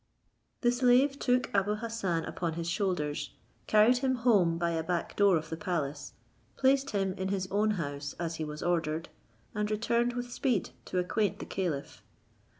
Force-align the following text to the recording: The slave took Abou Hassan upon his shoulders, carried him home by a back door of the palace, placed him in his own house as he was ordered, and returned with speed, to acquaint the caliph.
The 0.61 0.71
slave 0.71 1.19
took 1.19 1.53
Abou 1.53 1.75
Hassan 1.75 2.25
upon 2.25 2.53
his 2.53 2.67
shoulders, 2.67 3.35
carried 3.67 3.99
him 3.99 4.15
home 4.15 4.57
by 4.57 4.71
a 4.71 4.81
back 4.81 5.15
door 5.15 5.37
of 5.37 5.51
the 5.51 5.57
palace, 5.57 6.13
placed 6.57 6.89
him 6.89 7.13
in 7.19 7.27
his 7.27 7.47
own 7.51 7.69
house 7.77 8.13
as 8.19 8.37
he 8.37 8.43
was 8.43 8.63
ordered, 8.63 9.09
and 9.53 9.69
returned 9.69 10.13
with 10.13 10.31
speed, 10.31 10.71
to 10.85 10.97
acquaint 10.97 11.37
the 11.37 11.45
caliph. 11.45 12.01